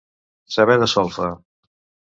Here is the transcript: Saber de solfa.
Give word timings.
Saber 0.55 0.79
de 0.85 0.89
solfa. 0.95 1.31